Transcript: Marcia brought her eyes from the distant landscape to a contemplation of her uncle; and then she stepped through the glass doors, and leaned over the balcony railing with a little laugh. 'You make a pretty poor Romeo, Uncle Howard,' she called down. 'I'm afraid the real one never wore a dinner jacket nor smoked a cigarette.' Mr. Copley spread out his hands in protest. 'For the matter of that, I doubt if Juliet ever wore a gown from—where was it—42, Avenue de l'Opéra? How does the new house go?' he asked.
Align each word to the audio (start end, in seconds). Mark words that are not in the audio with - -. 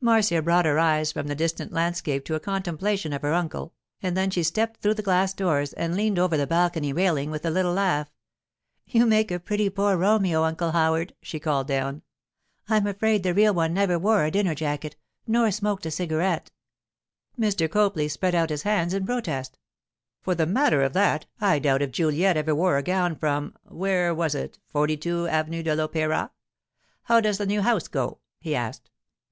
Marcia 0.00 0.42
brought 0.42 0.64
her 0.64 0.76
eyes 0.80 1.12
from 1.12 1.28
the 1.28 1.36
distant 1.36 1.70
landscape 1.72 2.24
to 2.24 2.34
a 2.34 2.40
contemplation 2.40 3.12
of 3.12 3.22
her 3.22 3.32
uncle; 3.32 3.74
and 4.02 4.16
then 4.16 4.28
she 4.28 4.42
stepped 4.42 4.80
through 4.80 4.92
the 4.94 5.04
glass 5.04 5.32
doors, 5.32 5.72
and 5.74 5.94
leaned 5.94 6.18
over 6.18 6.36
the 6.36 6.48
balcony 6.48 6.92
railing 6.92 7.30
with 7.30 7.46
a 7.46 7.50
little 7.50 7.72
laugh. 7.74 8.10
'You 8.86 9.06
make 9.06 9.30
a 9.30 9.38
pretty 9.38 9.70
poor 9.70 9.96
Romeo, 9.96 10.42
Uncle 10.42 10.72
Howard,' 10.72 11.14
she 11.22 11.38
called 11.38 11.68
down. 11.68 12.02
'I'm 12.68 12.88
afraid 12.88 13.22
the 13.22 13.32
real 13.32 13.54
one 13.54 13.72
never 13.72 14.00
wore 14.00 14.24
a 14.24 14.32
dinner 14.32 14.52
jacket 14.52 14.96
nor 15.28 15.48
smoked 15.52 15.86
a 15.86 15.92
cigarette.' 15.92 16.50
Mr. 17.38 17.70
Copley 17.70 18.08
spread 18.08 18.34
out 18.34 18.50
his 18.50 18.62
hands 18.64 18.92
in 18.92 19.06
protest. 19.06 19.60
'For 20.22 20.34
the 20.34 20.44
matter 20.44 20.82
of 20.82 20.92
that, 20.94 21.26
I 21.40 21.60
doubt 21.60 21.82
if 21.82 21.92
Juliet 21.92 22.36
ever 22.36 22.52
wore 22.52 22.78
a 22.78 22.82
gown 22.82 23.14
from—where 23.14 24.12
was 24.12 24.34
it—42, 24.34 25.30
Avenue 25.30 25.62
de 25.62 25.76
l'Opéra? 25.76 26.30
How 27.04 27.20
does 27.20 27.38
the 27.38 27.46
new 27.46 27.62
house 27.62 27.86
go?' 27.86 28.18
he 28.40 28.56
asked. 28.56 28.90